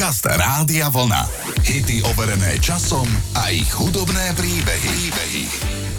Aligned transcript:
Podcast 0.00 0.24
Rádia 0.32 0.88
Vlna. 0.88 1.28
Hity 1.60 2.00
overené 2.08 2.56
časom 2.56 3.04
a 3.36 3.52
ich 3.52 3.68
hudobné 3.68 4.32
príbehy. 4.32 4.88
príbehy. 4.96 5.44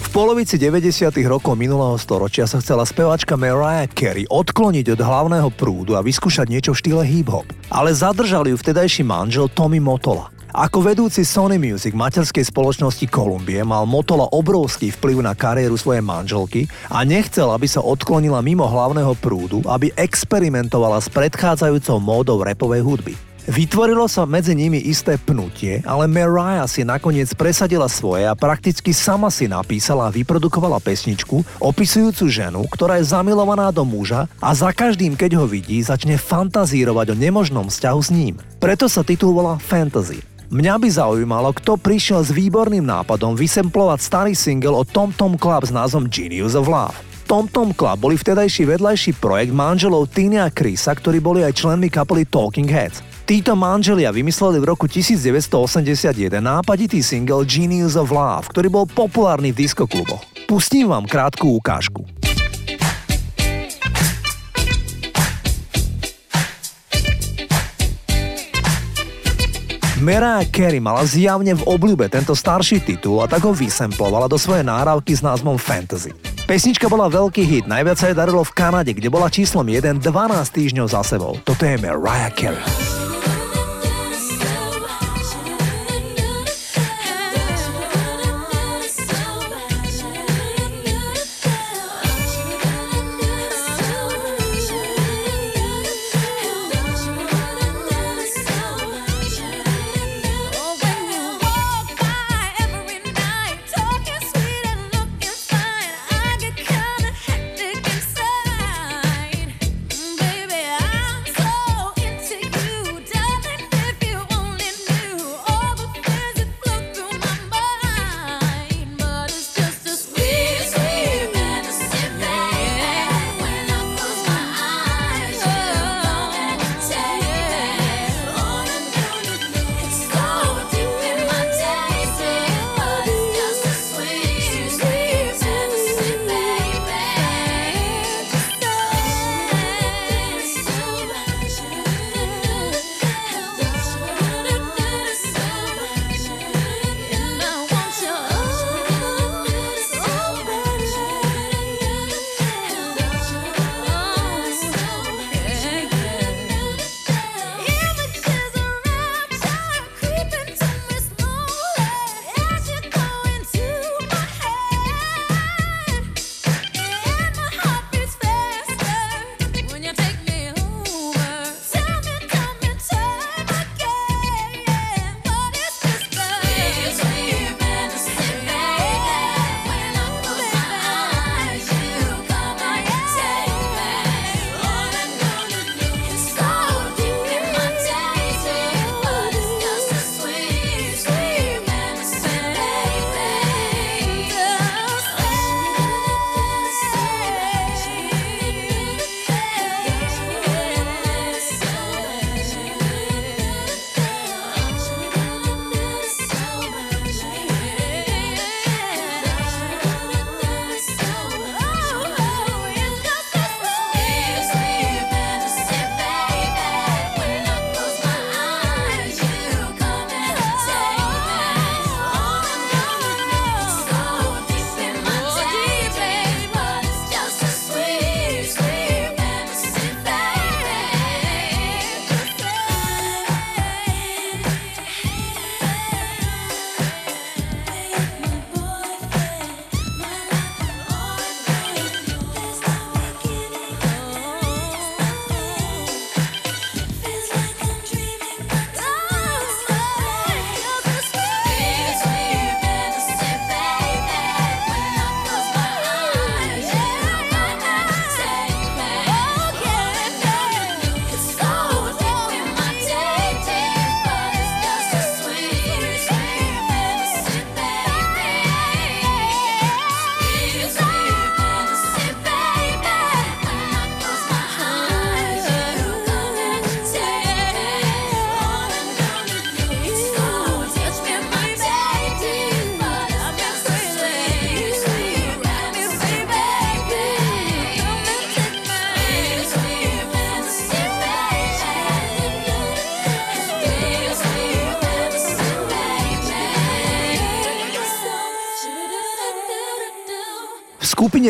V 0.02 0.08
polovici 0.10 0.58
90. 0.58 1.14
rokov 1.30 1.54
minulého 1.54 1.94
storočia 2.02 2.50
sa 2.50 2.58
chcela 2.58 2.82
speváčka 2.82 3.38
Mariah 3.38 3.86
Carey 3.86 4.26
odkloniť 4.26 4.98
od 4.98 5.00
hlavného 5.06 5.46
prúdu 5.54 5.94
a 5.94 6.02
vyskúšať 6.02 6.50
niečo 6.50 6.74
v 6.74 6.82
štýle 6.82 7.02
hip-hop. 7.06 7.46
Ale 7.70 7.94
zadržali 7.94 8.50
ju 8.50 8.58
vtedajší 8.58 9.06
manžel 9.06 9.46
Tommy 9.46 9.78
Motola. 9.78 10.34
Ako 10.50 10.82
vedúci 10.82 11.22
Sony 11.22 11.62
Music 11.62 11.94
materskej 11.94 12.50
spoločnosti 12.50 13.06
Kolumbie 13.06 13.62
mal 13.62 13.86
Motola 13.86 14.26
obrovský 14.34 14.90
vplyv 14.98 15.22
na 15.22 15.38
kariéru 15.38 15.78
svojej 15.78 16.02
manželky 16.02 16.66
a 16.90 17.06
nechcel, 17.06 17.54
aby 17.54 17.70
sa 17.70 17.78
odklonila 17.78 18.42
mimo 18.42 18.66
hlavného 18.66 19.14
prúdu, 19.22 19.62
aby 19.70 19.94
experimentovala 19.94 20.98
s 20.98 21.06
predchádzajúcou 21.06 22.02
módou 22.02 22.42
repovej 22.42 22.82
hudby. 22.82 23.14
Vytvorilo 23.42 24.06
sa 24.06 24.22
medzi 24.22 24.54
nimi 24.54 24.78
isté 24.78 25.18
pnutie, 25.18 25.82
ale 25.82 26.06
Mariah 26.06 26.62
si 26.70 26.86
nakoniec 26.86 27.26
presadila 27.34 27.90
svoje 27.90 28.22
a 28.22 28.38
prakticky 28.38 28.94
sama 28.94 29.34
si 29.34 29.50
napísala 29.50 30.06
a 30.06 30.14
vyprodukovala 30.14 30.78
pesničku 30.78 31.42
opisujúcu 31.58 32.30
ženu, 32.30 32.62
ktorá 32.70 33.02
je 33.02 33.10
zamilovaná 33.10 33.74
do 33.74 33.82
muža 33.82 34.30
a 34.38 34.54
za 34.54 34.70
každým, 34.70 35.18
keď 35.18 35.42
ho 35.42 35.50
vidí, 35.50 35.82
začne 35.82 36.14
fantazírovať 36.22 37.12
o 37.12 37.18
nemožnom 37.18 37.66
vzťahu 37.66 38.00
s 38.00 38.10
ním. 38.14 38.34
Preto 38.62 38.86
sa 38.86 39.02
titul 39.02 39.34
volá 39.34 39.58
Fantasy. 39.58 40.22
Mňa 40.54 40.78
by 40.78 40.88
zaujímalo, 40.94 41.50
kto 41.50 41.74
prišiel 41.82 42.22
s 42.22 42.30
výborným 42.30 42.86
nápadom 42.86 43.34
vysemplovať 43.34 43.98
starý 44.06 44.34
single 44.38 44.78
od 44.78 44.86
Tom 44.86 45.10
Tom 45.10 45.34
Club 45.34 45.66
s 45.66 45.74
názvom 45.74 46.06
Genius 46.06 46.54
of 46.54 46.70
Love. 46.70 46.94
Tom 47.26 47.50
Tom 47.50 47.74
Club 47.74 48.06
boli 48.06 48.14
vtedajší 48.14 48.70
vedľajší 48.70 49.18
projekt 49.18 49.50
manželov 49.50 50.14
Tiny 50.14 50.38
a 50.38 50.46
Chrisa, 50.52 50.94
ktorí 50.94 51.18
boli 51.18 51.42
aj 51.42 51.58
členmi 51.58 51.90
kapely 51.90 52.22
Talking 52.28 52.70
Heads. 52.70 53.11
Títo 53.32 53.56
manželia 53.56 54.12
vymysleli 54.12 54.60
v 54.60 54.76
roku 54.76 54.84
1981 54.84 56.36
nápaditý 56.36 57.00
single 57.00 57.48
Genius 57.48 57.96
of 57.96 58.12
Love, 58.12 58.52
ktorý 58.52 58.68
bol 58.68 58.84
populárny 58.84 59.56
v 59.56 59.64
diskokluboch. 59.64 60.20
Pustím 60.44 60.92
vám 60.92 61.08
krátku 61.08 61.56
ukážku. 61.56 62.04
Mariah 70.04 70.44
Carey 70.52 70.84
mala 70.84 71.00
zjavne 71.08 71.56
v 71.56 71.64
obľúbe 71.64 72.12
tento 72.12 72.36
starší 72.36 72.84
titul 72.84 73.24
a 73.24 73.32
tak 73.32 73.48
ho 73.48 73.56
vysemplovala 73.56 74.28
do 74.28 74.36
svojej 74.36 74.68
náhrávky 74.68 75.16
s 75.16 75.24
názvom 75.24 75.56
Fantasy. 75.56 76.12
Pesnička 76.44 76.84
bola 76.84 77.08
veľký 77.08 77.48
hit, 77.48 77.64
najviac 77.64 77.96
sa 77.96 78.12
jej 78.12 78.18
darilo 78.20 78.44
v 78.44 78.52
Kanade, 78.52 78.92
kde 78.92 79.08
bola 79.08 79.32
číslom 79.32 79.64
1 79.64 80.04
12 80.04 80.04
týždňov 80.52 80.86
za 80.92 81.00
sebou. 81.00 81.40
Toto 81.48 81.64
je 81.64 81.80
Mariah 81.80 82.28
Carey. 82.36 83.01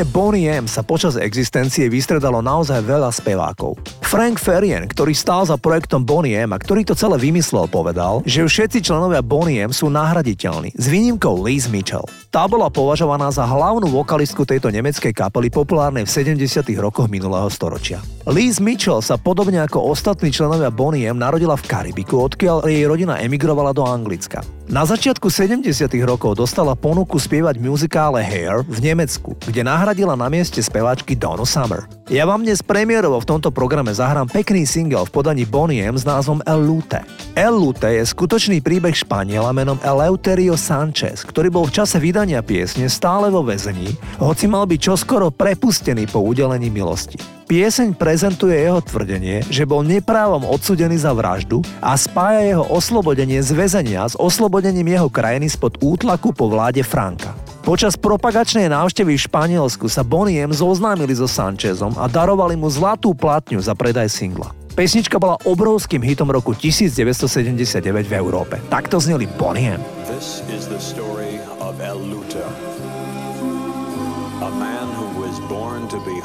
Skupine 0.02 0.18
Bonnie 0.18 0.50
M 0.50 0.66
sa 0.66 0.82
počas 0.82 1.14
existencie 1.14 1.86
vystredalo 1.86 2.42
naozaj 2.42 2.82
veľa 2.82 3.10
spevákov. 3.14 3.78
Frank 4.02 4.42
Ferien, 4.42 4.84
ktorý 4.90 5.14
stál 5.14 5.46
za 5.46 5.54
projektom 5.54 6.02
Bonnie 6.02 6.34
M 6.34 6.50
a 6.52 6.58
ktorý 6.58 6.82
to 6.82 6.98
celé 6.98 7.16
vymyslel, 7.22 7.70
povedal, 7.70 8.20
že 8.26 8.42
všetci 8.42 8.82
členovia 8.82 9.22
Bonnie 9.22 9.62
M 9.62 9.70
sú 9.70 9.88
nahraditeľní, 9.88 10.74
s 10.74 10.86
výnimkou 10.90 11.38
Liz 11.46 11.70
Mitchell. 11.70 12.04
Tá 12.28 12.50
bola 12.50 12.68
považovaná 12.68 13.30
za 13.30 13.46
hlavnú 13.46 13.88
vokalistku 13.88 14.42
tejto 14.42 14.74
nemeckej 14.74 15.14
kapely 15.14 15.48
populárnej 15.48 16.04
v 16.04 16.10
70. 16.34 16.66
rokoch 16.82 17.06
minulého 17.06 17.48
storočia. 17.48 18.02
Liz 18.26 18.58
Mitchell 18.58 19.00
sa 19.00 19.16
podobne 19.16 19.62
ako 19.62 19.92
ostatní 19.92 20.34
členovia 20.34 20.74
Bonnie 20.74 21.06
M 21.06 21.20
narodila 21.20 21.54
v 21.54 21.68
Karibiku, 21.68 22.26
odkiaľ 22.26 22.66
jej 22.66 22.84
rodina 22.84 23.22
emigrovala 23.22 23.70
do 23.70 23.86
Anglicka. 23.86 24.42
Na 24.72 24.88
začiatku 24.88 25.28
70. 25.28 25.68
rokov 26.08 26.32
dostala 26.40 26.72
ponuku 26.72 27.20
spievať 27.20 27.60
v 27.60 27.68
muzikále 27.68 28.24
Hair 28.24 28.64
v 28.64 28.80
Nemecku, 28.80 29.36
kde 29.44 29.60
nahradila 29.60 30.16
na 30.16 30.32
mieste 30.32 30.64
speváčky 30.64 31.12
Donna 31.12 31.44
Summer. 31.44 31.84
Ja 32.08 32.24
vám 32.24 32.40
dnes 32.40 32.64
premiérovo 32.64 33.20
v 33.20 33.28
tomto 33.36 33.52
programe 33.52 33.92
zahrám 33.92 34.32
pekný 34.32 34.64
single 34.64 35.04
v 35.04 35.12
podaní 35.12 35.44
Bonnie 35.44 35.84
M 35.84 35.92
s 35.92 36.08
názvom 36.08 36.40
El 36.48 36.64
Lute. 36.64 37.04
El 37.36 37.52
Lute 37.52 38.00
je 38.00 38.00
skutočný 38.00 38.64
príbeh 38.64 38.96
Španiela 38.96 39.52
menom 39.52 39.76
Eleuterio 39.84 40.56
Sanchez, 40.56 41.20
ktorý 41.20 41.52
bol 41.52 41.68
v 41.68 41.76
čase 41.76 42.00
vydania 42.00 42.40
piesne 42.40 42.88
stále 42.88 43.28
vo 43.28 43.44
väzení, 43.44 43.92
hoci 44.24 44.48
mal 44.48 44.64
byť 44.64 44.80
čoskoro 44.88 45.28
prepustený 45.28 46.08
po 46.08 46.24
udelení 46.24 46.72
milosti. 46.72 47.41
Pieseň 47.52 48.00
prezentuje 48.00 48.56
jeho 48.56 48.80
tvrdenie, 48.80 49.44
že 49.52 49.68
bol 49.68 49.84
neprávom 49.84 50.40
odsudený 50.48 50.96
za 50.96 51.12
vraždu 51.12 51.60
a 51.84 51.92
spája 52.00 52.48
jeho 52.48 52.64
oslobodenie 52.72 53.44
z 53.44 53.52
väzenia 53.52 54.08
s 54.08 54.16
oslobodením 54.16 54.88
jeho 54.88 55.12
krajiny 55.12 55.52
spod 55.52 55.76
útlaku 55.84 56.32
po 56.32 56.48
vláde 56.48 56.80
Franka. 56.80 57.36
Počas 57.60 58.00
propagačnej 58.00 58.72
návštevy 58.72 59.20
v 59.20 59.24
Španielsku 59.28 59.84
sa 59.92 60.00
Boniem 60.00 60.48
zoznámili 60.48 61.12
so 61.12 61.28
Sanchezom 61.28 61.92
a 62.00 62.08
darovali 62.08 62.56
mu 62.56 62.72
zlatú 62.72 63.12
platňu 63.12 63.60
za 63.60 63.76
predaj 63.76 64.08
singla. 64.08 64.56
Pesnička 64.72 65.20
bola 65.20 65.36
obrovským 65.44 66.00
hitom 66.00 66.32
roku 66.32 66.56
1979 66.56 67.84
v 67.84 68.14
Európe. 68.16 68.64
Takto 68.72 68.96
zneli 68.96 69.28
Boniem. 69.28 69.76
This 70.08 70.40
is 70.48 70.72
the 70.72 70.80
story 70.80 71.11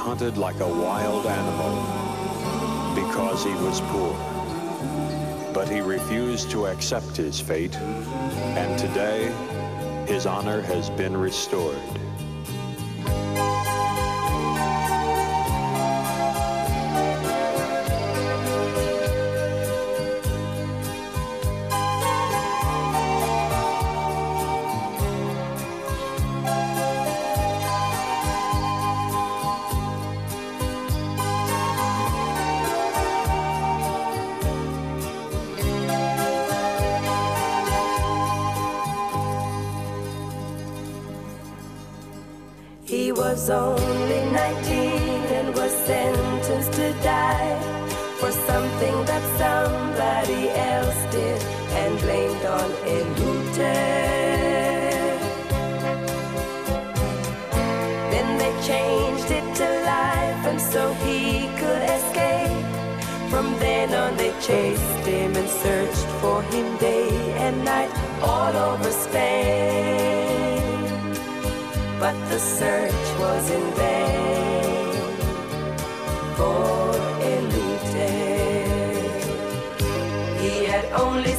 hunted 0.07 0.38
like 0.38 0.57
a 0.62 0.65
wild 0.65 1.25
animal 1.25 2.95
because 2.95 3.44
he 3.44 3.51
was 3.56 3.81
poor. 3.92 4.15
But 5.54 5.68
he 5.68 5.81
refused 5.81 6.50
to 6.51 6.68
accept 6.68 7.18
his 7.18 7.42
fate, 7.42 7.75
and 7.75 8.80
today 8.80 9.25
his 10.07 10.25
honor 10.25 10.62
has 10.62 10.89
been 10.92 11.18
restored. 11.18 11.75
Was 43.38 43.51
only 43.51 44.22
19 44.31 44.81
and 45.38 45.54
was 45.54 45.72
sentenced 45.86 46.74
to 46.74 46.92
die 47.04 47.54
for 48.19 48.31
something 48.31 48.95
that 49.06 49.24
somebody 49.44 50.50
else 50.50 51.01
did 51.13 51.39
and 51.81 52.00
blamed 52.00 52.44
on 52.57 52.69
Elute. 52.95 53.74
Then 58.12 58.28
they 58.42 58.54
changed 58.72 59.30
it 59.30 59.48
to 59.60 59.68
life 59.94 60.42
and 60.50 60.60
so 60.60 60.92
he 61.06 61.48
could 61.60 61.83
escape. 61.95 62.66
From 63.30 63.48
then 63.60 63.94
on 63.94 64.18
they 64.18 64.33
chased 64.42 65.06
him 65.06 65.36
and 65.36 65.50
searched 65.63 66.10
for 66.22 66.42
him 66.42 66.75
day 66.78 67.12
and 67.45 67.63
night 67.63 67.92
all 68.19 68.56
over 68.69 68.90
Spain 68.90 69.77
the 72.38 72.44
search 72.44 73.19
was 73.19 73.50
in 73.50 73.66
vain 73.74 74.94
for 76.36 76.94
Elute. 77.34 78.12
He 80.39 80.66
had 80.66 80.86
only 80.92 81.34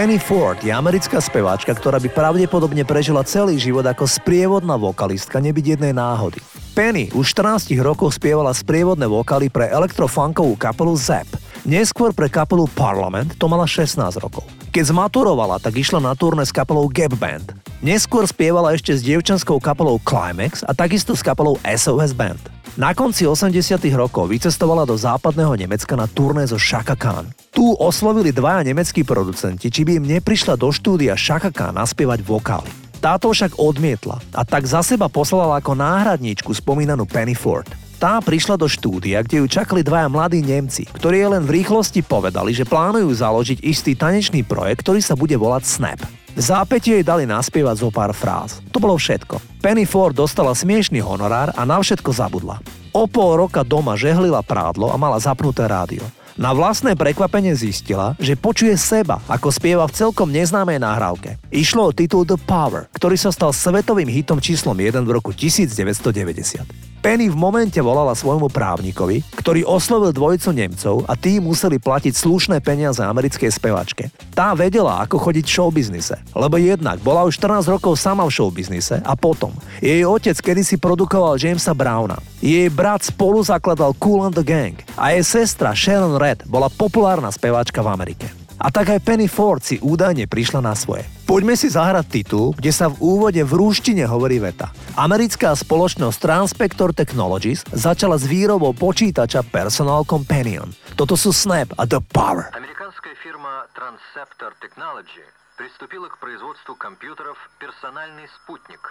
Penny 0.00 0.16
Ford 0.16 0.56
je 0.64 0.72
americká 0.72 1.20
speváčka, 1.20 1.76
ktorá 1.76 2.00
by 2.00 2.08
pravdepodobne 2.08 2.88
prežila 2.88 3.20
celý 3.20 3.60
život 3.60 3.84
ako 3.84 4.08
sprievodná 4.08 4.80
vokalistka, 4.80 5.44
nebyť 5.44 5.76
jednej 5.76 5.92
náhody. 5.92 6.40
Penny 6.72 7.12
už 7.12 7.36
14 7.36 7.68
rokov 7.84 8.16
spievala 8.16 8.48
sprievodné 8.56 9.04
vokály 9.04 9.52
pre 9.52 9.68
elektrofunkovú 9.68 10.56
kapelu 10.56 10.96
ZEP. 10.96 11.28
Neskôr 11.68 12.16
pre 12.16 12.32
kapelu 12.32 12.64
Parliament 12.72 13.36
to 13.36 13.44
mala 13.44 13.68
16 13.68 14.00
rokov. 14.24 14.48
Keď 14.72 14.88
zmaturovala, 14.88 15.60
tak 15.60 15.76
išla 15.76 16.00
na 16.00 16.16
turné 16.16 16.48
s 16.48 16.52
kapelou 16.56 16.88
Gap 16.88 17.12
Band. 17.20 17.52
Neskôr 17.84 18.24
spievala 18.24 18.72
ešte 18.72 18.96
s 18.96 19.04
dievčanskou 19.04 19.60
kapelou 19.60 20.00
Climax 20.00 20.64
a 20.64 20.72
takisto 20.72 21.12
s 21.12 21.20
kapelou 21.20 21.60
SOS 21.60 22.16
Band. 22.16 22.40
Na 22.80 22.96
konci 22.96 23.28
80 23.28 23.52
rokov 23.92 24.32
vycestovala 24.32 24.88
do 24.88 24.96
západného 24.96 25.52
Nemecka 25.60 25.92
na 25.92 26.08
turné 26.08 26.48
zo 26.48 26.56
Shaka 26.56 26.96
Khan. 26.96 27.28
Tu 27.50 27.66
oslovili 27.66 28.30
dvaja 28.30 28.62
nemeckí 28.62 29.02
producenti, 29.02 29.74
či 29.74 29.82
by 29.82 29.98
im 29.98 30.06
neprišla 30.06 30.54
do 30.54 30.70
štúdia 30.70 31.18
Shaka 31.18 31.50
naspievať 31.74 32.22
vokály. 32.22 32.70
Táto 33.02 33.32
však 33.34 33.58
odmietla 33.58 34.22
a 34.36 34.46
tak 34.46 34.68
za 34.68 34.86
seba 34.86 35.10
poslala 35.10 35.58
ako 35.58 35.74
náhradníčku 35.74 36.52
spomínanú 36.54 37.10
Penny 37.10 37.34
Ford. 37.34 37.66
Tá 37.98 38.22
prišla 38.22 38.54
do 38.54 38.70
štúdia, 38.70 39.20
kde 39.20 39.42
ju 39.42 39.46
čakali 39.50 39.82
dvaja 39.82 40.08
mladí 40.08 40.40
Nemci, 40.40 40.88
ktorí 40.88 41.20
len 41.26 41.44
v 41.44 41.60
rýchlosti 41.60 42.00
povedali, 42.00 42.54
že 42.54 42.64
plánujú 42.64 43.12
založiť 43.12 43.60
istý 43.66 43.92
tanečný 43.98 44.46
projekt, 44.46 44.86
ktorý 44.86 45.02
sa 45.02 45.18
bude 45.18 45.34
volať 45.36 45.64
Snap. 45.66 46.00
V 46.30 46.40
zápäti 46.40 46.94
jej 46.94 47.02
dali 47.02 47.26
naspievať 47.26 47.82
zo 47.82 47.90
pár 47.90 48.14
fráz. 48.14 48.62
To 48.70 48.78
bolo 48.78 48.94
všetko. 48.94 49.42
Penny 49.58 49.84
Ford 49.84 50.14
dostala 50.14 50.54
smiešný 50.54 51.02
honorár 51.02 51.50
a 51.52 51.62
na 51.66 51.82
všetko 51.82 52.14
zabudla. 52.14 52.62
O 52.94 53.10
pol 53.10 53.36
roka 53.36 53.66
doma 53.66 53.98
žehlila 53.98 54.40
prádlo 54.40 54.94
a 54.94 54.96
mala 54.96 55.18
zapnuté 55.18 55.66
rádio. 55.66 56.06
Na 56.40 56.56
vlastné 56.56 56.96
prekvapenie 56.96 57.52
zistila, 57.52 58.16
že 58.16 58.32
počuje 58.32 58.72
seba, 58.80 59.20
ako 59.28 59.52
spieva 59.52 59.84
v 59.84 59.92
celkom 59.92 60.32
neznámej 60.32 60.80
nahrávke. 60.80 61.36
Išlo 61.52 61.92
o 61.92 61.92
titul 61.92 62.24
The 62.24 62.40
Power, 62.40 62.88
ktorý 62.96 63.12
sa 63.20 63.28
stal 63.28 63.52
svetovým 63.52 64.08
hitom 64.08 64.40
číslom 64.40 64.72
1 64.72 65.04
v 65.04 65.10
roku 65.12 65.36
1990. 65.36 66.64
Penny 67.04 67.28
v 67.28 67.36
momente 67.36 67.76
volala 67.84 68.16
svojmu 68.16 68.48
právnikovi, 68.48 69.20
ktorý 69.36 69.68
oslovil 69.68 70.16
dvojicu 70.16 70.48
Nemcov 70.56 71.04
a 71.04 71.12
tí 71.12 71.44
museli 71.44 71.76
platiť 71.76 72.16
slušné 72.16 72.64
peniaze 72.64 73.04
americkej 73.04 73.52
spevačke. 73.52 74.08
Tá 74.32 74.56
vedela, 74.56 75.04
ako 75.04 75.20
chodiť 75.20 75.44
v 75.44 75.54
showbiznise, 75.60 76.16
lebo 76.32 76.56
jednak 76.56 77.04
bola 77.04 77.28
už 77.28 77.36
14 77.36 77.68
rokov 77.68 78.00
sama 78.00 78.24
v 78.24 78.32
showbiznise 78.32 79.04
a 79.04 79.12
potom 79.12 79.52
jej 79.84 80.08
otec 80.08 80.40
kedysi 80.40 80.80
produkoval 80.80 81.36
Jamesa 81.36 81.76
Browna. 81.76 82.16
Jej 82.43 82.69
brat 82.69 83.03
spolu 83.05 83.41
zakladal 83.41 83.95
Cool 83.97 84.27
and 84.27 84.35
the 84.35 84.45
Gang 84.45 84.75
a 84.99 85.15
jej 85.15 85.23
sestra 85.23 85.73
Sharon 85.73 86.19
Red 86.19 86.45
bola 86.45 86.67
populárna 86.67 87.31
speváčka 87.31 87.81
v 87.81 87.89
Amerike. 87.91 88.27
A 88.55 88.71
tak 88.71 88.87
aj 88.87 89.03
Penny 89.03 89.27
Ford 89.27 89.59
si 89.59 89.77
údajne 89.83 90.31
prišla 90.31 90.63
na 90.63 90.71
svoje. 90.73 91.03
Poďme 91.27 91.59
si 91.59 91.67
zahrať 91.67 92.05
titul, 92.07 92.55
kde 92.55 92.71
sa 92.71 92.87
v 92.87 92.95
úvode 93.03 93.41
v 93.43 93.51
rúštine 93.51 94.07
hovorí 94.07 94.39
veta. 94.39 94.71
Americká 94.95 95.51
spoločnosť 95.51 96.17
Transpector 96.21 96.95
Technologies 96.95 97.67
začala 97.75 98.15
s 98.15 98.23
výrobou 98.23 98.71
počítača 98.71 99.43
Personal 99.43 100.07
Companion. 100.07 100.71
Toto 100.95 101.19
sú 101.19 101.35
Snap 101.35 101.75
a 101.75 101.83
The 101.83 101.99
Power. 101.99 102.55
Американская 102.55 103.17
фирма 103.19 103.67
Transceptor 103.75 104.55
Technology 104.63 105.25
приступила 105.59 106.07
к 106.07 106.15
производству 106.23 106.75
компьютеров 106.79 107.35
«Персональный 107.59 108.29
спутник». 108.39 108.81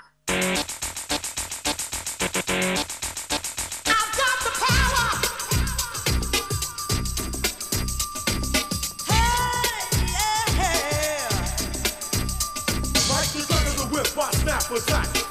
I 14.72 14.78
snap 14.78 15.29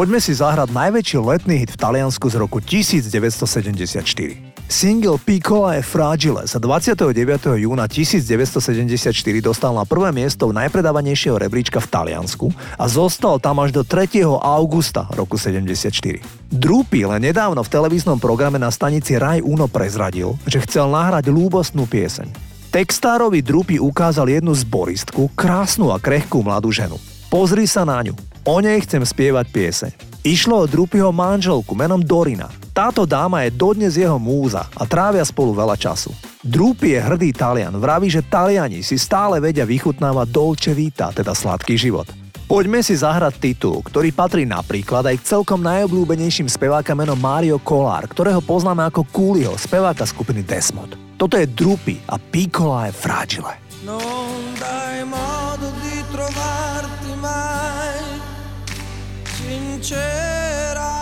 Poďme 0.00 0.16
si 0.16 0.32
zahrať 0.32 0.72
najväčší 0.72 1.20
letný 1.20 1.60
hit 1.60 1.76
v 1.76 1.80
Taliansku 1.84 2.24
z 2.32 2.40
roku 2.40 2.56
1974. 2.56 4.00
Single 4.64 5.20
Piccola 5.20 5.76
e 5.76 5.84
Fragile 5.84 6.48
sa 6.48 6.56
29. 6.56 7.12
júna 7.60 7.84
1974 7.84 9.12
dostal 9.44 9.76
na 9.76 9.84
prvé 9.84 10.08
miesto 10.16 10.48
v 10.48 10.56
najpredávanejšieho 10.56 11.36
rebríčka 11.36 11.84
v 11.84 11.88
Taliansku 11.92 12.48
a 12.80 12.88
zostal 12.88 13.36
tam 13.44 13.60
až 13.60 13.76
do 13.76 13.84
3. 13.84 14.24
augusta 14.40 15.04
roku 15.12 15.36
74. 15.36 15.92
Drupi 16.48 17.04
len 17.04 17.20
nedávno 17.20 17.60
v 17.60 17.68
televíznom 17.68 18.16
programe 18.16 18.56
na 18.56 18.72
stanici 18.72 19.20
Raj 19.20 19.44
Uno 19.44 19.68
prezradil, 19.68 20.32
že 20.48 20.64
chcel 20.64 20.88
nahrať 20.88 21.28
lúbostnú 21.28 21.84
pieseň. 21.84 22.32
Textárovi 22.72 23.44
Drupy 23.44 23.76
ukázal 23.76 24.32
jednu 24.32 24.56
zboristku, 24.56 25.28
krásnu 25.36 25.92
a 25.92 26.00
krehkú 26.00 26.40
mladú 26.40 26.72
ženu. 26.72 26.96
Pozri 27.28 27.68
sa 27.68 27.84
na 27.84 28.00
ňu. 28.00 28.29
O 28.48 28.56
nej 28.64 28.80
chcem 28.88 29.04
spievať 29.04 29.52
pieseň. 29.52 29.92
Išlo 30.24 30.64
o 30.64 30.68
Drupyho 30.68 31.12
manželku 31.12 31.76
menom 31.76 32.00
Dorina. 32.00 32.48
Táto 32.72 33.04
dáma 33.04 33.44
je 33.44 33.52
dodnes 33.52 34.00
jeho 34.00 34.16
múza 34.16 34.64
a 34.72 34.88
trávia 34.88 35.20
spolu 35.28 35.52
veľa 35.52 35.76
času. 35.76 36.08
Drupy 36.40 36.96
je 36.96 37.00
hrdý 37.04 37.30
Talian, 37.36 37.76
vraví, 37.76 38.08
že 38.08 38.24
Taliani 38.24 38.80
si 38.80 38.96
stále 38.96 39.44
vedia 39.44 39.68
vychutnávať 39.68 40.26
dolce 40.32 40.72
vita, 40.72 41.12
teda 41.12 41.36
sladký 41.36 41.76
život. 41.76 42.08
Poďme 42.48 42.80
si 42.80 42.96
zahrať 42.96 43.36
titul, 43.38 43.84
ktorý 43.84 44.08
patrí 44.10 44.48
napríklad 44.48 45.04
aj 45.04 45.20
k 45.20 45.26
celkom 45.36 45.60
najobľúbenejším 45.60 46.48
speváka 46.48 46.96
menom 46.96 47.20
Mario 47.20 47.60
Kolár, 47.60 48.08
ktorého 48.08 48.40
poznáme 48.40 48.88
ako 48.88 49.04
Coolio, 49.12 49.52
speváka 49.60 50.08
skupiny 50.08 50.40
Desmod. 50.40 50.96
Toto 51.20 51.36
je 51.36 51.44
Drupy 51.44 52.00
a 52.08 52.16
Piccola 52.16 52.88
je 52.88 52.92
fragile. 52.96 53.52
Non 53.84 54.56
dai 54.56 55.04
modo 55.04 55.68
di 55.84 56.00
trovarti 56.08 57.12
mai 57.20 57.79
sincera. 59.50 60.92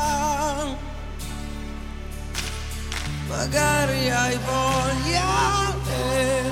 Magari 3.28 4.10
hai 4.10 4.38
voglia 4.38 5.74
e 5.86 6.42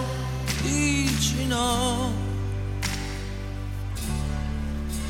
dici 0.60 1.46
no. 1.46 2.12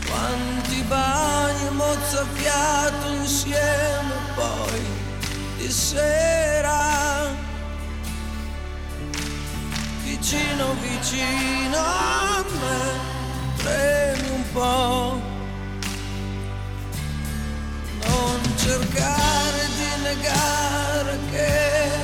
Quanti 0.07 0.81
bagni 0.83 1.71
mozzafiato 1.71 3.09
insieme 3.09 4.15
poi 4.37 4.81
di 5.59 5.71
sera. 5.71 7.35
Vicino, 10.05 10.75
vicino 10.81 11.79
a 11.79 12.45
me, 12.61 12.79
premi 13.57 14.29
un 14.31 14.45
po' 14.53 15.36
non 18.07 18.41
cercare 18.57 19.67
di 19.77 20.03
negare 20.03 21.19
che 21.31 21.96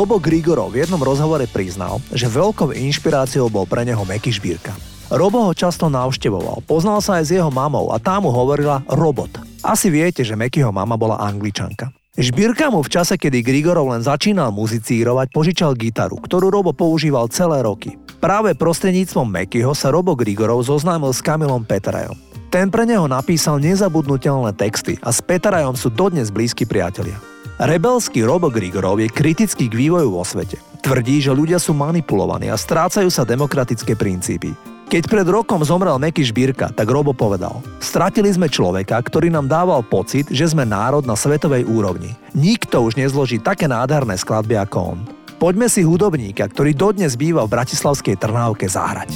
Robo 0.00 0.16
Grigorov 0.16 0.72
v 0.72 0.80
jednom 0.80 1.04
rozhovore 1.04 1.44
priznal, 1.44 2.00
že 2.08 2.24
veľkou 2.24 2.72
inšpiráciou 2.72 3.52
bol 3.52 3.68
pre 3.68 3.84
neho 3.84 4.00
Meky 4.08 4.32
Šbírka. 4.32 4.72
Robo 5.12 5.44
ho 5.44 5.52
často 5.52 5.92
navštevoval, 5.92 6.64
poznal 6.64 7.04
sa 7.04 7.20
aj 7.20 7.28
s 7.28 7.36
jeho 7.36 7.52
mamou 7.52 7.92
a 7.92 8.00
tá 8.00 8.16
mu 8.16 8.32
hovorila 8.32 8.80
robot. 8.88 9.44
Asi 9.60 9.92
viete, 9.92 10.24
že 10.24 10.40
Mekyho 10.40 10.72
mama 10.72 10.96
bola 10.96 11.20
angličanka. 11.20 11.92
Šbírka 12.16 12.72
mu 12.72 12.80
v 12.80 12.88
čase, 12.88 13.20
kedy 13.20 13.44
Grigorov 13.44 13.92
len 13.92 14.00
začínal 14.00 14.48
muzicírovať, 14.56 15.36
požičal 15.36 15.76
gitaru, 15.76 16.16
ktorú 16.16 16.48
Robo 16.48 16.72
používal 16.72 17.28
celé 17.28 17.60
roky. 17.60 18.00
Práve 18.24 18.56
prostredníctvom 18.56 19.28
Mekyho 19.28 19.76
sa 19.76 19.92
Robo 19.92 20.16
Grigorov 20.16 20.64
zoznámil 20.64 21.12
s 21.12 21.20
Kamilom 21.20 21.68
Petrajom. 21.68 22.16
Ten 22.48 22.72
pre 22.72 22.88
neho 22.88 23.04
napísal 23.04 23.60
nezabudnutelné 23.60 24.56
texty 24.56 24.96
a 25.04 25.12
s 25.12 25.20
Petrajom 25.20 25.76
sú 25.76 25.92
dodnes 25.92 26.32
blízki 26.32 26.64
priatelia. 26.64 27.20
Rebelský 27.60 28.24
Robo 28.24 28.48
Grigorov 28.48 29.04
je 29.04 29.12
kritický 29.12 29.68
k 29.68 29.76
vývoju 29.76 30.16
vo 30.16 30.24
svete. 30.24 30.56
Tvrdí, 30.80 31.20
že 31.20 31.28
ľudia 31.28 31.60
sú 31.60 31.76
manipulovaní 31.76 32.48
a 32.48 32.56
strácajú 32.56 33.12
sa 33.12 33.28
demokratické 33.28 33.92
princípy. 34.00 34.56
Keď 34.88 35.04
pred 35.04 35.28
rokom 35.28 35.60
zomrel 35.60 36.00
Meky 36.00 36.24
Šbírka, 36.24 36.72
tak 36.72 36.88
Robo 36.88 37.12
povedal 37.12 37.60
Stratili 37.76 38.32
sme 38.32 38.48
človeka, 38.48 38.96
ktorý 38.96 39.28
nám 39.28 39.44
dával 39.44 39.84
pocit, 39.84 40.24
že 40.32 40.48
sme 40.48 40.64
národ 40.64 41.04
na 41.04 41.12
svetovej 41.12 41.68
úrovni. 41.68 42.16
Nikto 42.32 42.80
už 42.80 42.96
nezloží 42.96 43.36
také 43.36 43.68
nádherné 43.68 44.16
skladby 44.16 44.56
ako 44.56 44.96
on. 44.96 44.98
Poďme 45.36 45.68
si 45.68 45.84
hudobníka, 45.84 46.48
ktorý 46.48 46.72
dodnes 46.72 47.12
býva 47.12 47.44
v 47.44 47.60
bratislavskej 47.60 48.16
Trnávke 48.16 48.72
zahrať. 48.72 49.12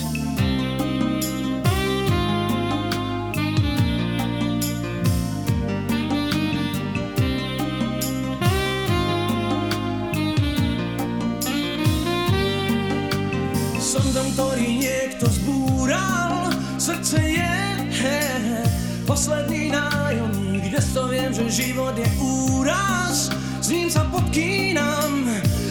Posledný 19.14 19.72
nájomník, 19.72 20.68
dnes 20.68 20.92
to 20.92 21.08
viem, 21.08 21.32
že 21.32 21.48
život 21.48 21.96
je 21.96 22.04
úraz, 22.20 23.32
s 23.60 23.72
ním 23.72 23.88
sa 23.88 24.04
podkýnam, 24.12 25.24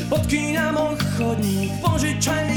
podkýnam 0.10 0.74
ochodník, 0.74 1.70
požičaj 1.86 2.50
mi 2.50 2.53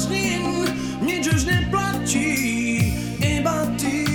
prázdnin 0.00 0.64
nič 1.04 1.28
už 1.28 1.44
neplatí, 1.44 2.32
iba 3.20 3.68
ty. 3.76 4.08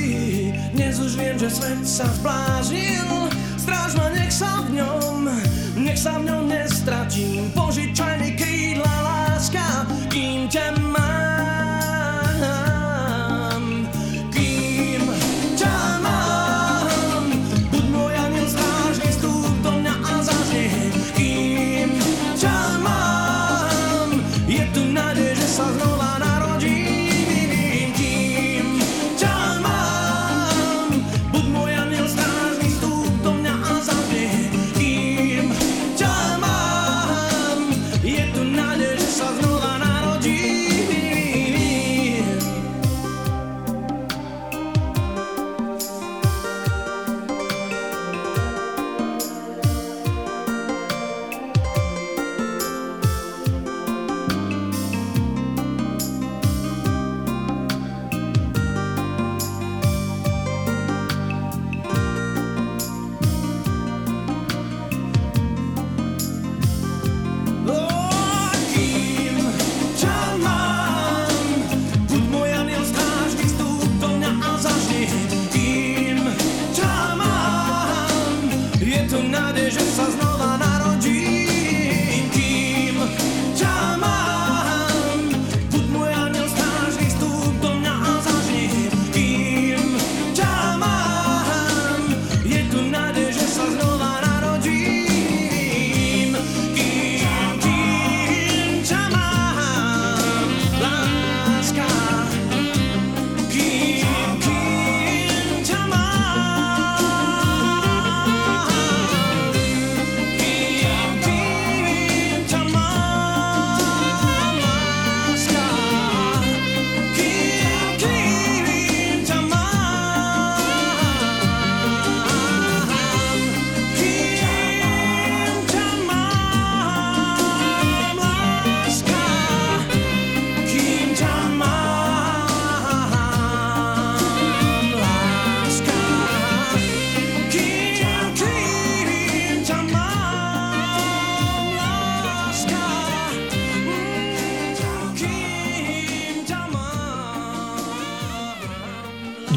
Dnes 0.73 0.97
už 0.97 1.13
viem, 1.13 1.37
že 1.37 1.49
svet 1.49 1.85
sa 1.85 2.09
zbláznil, 2.09 3.29
stráž 3.57 3.93
ma, 3.93 4.09
nech 4.17 4.33
sa 4.33 4.65
v 4.65 4.81
ňom, 4.81 5.29
nech 5.77 5.99
sa 6.01 6.17
v 6.17 6.25
ňom 6.25 6.49
nestratím. 6.49 7.53
Požičaj 7.53 8.04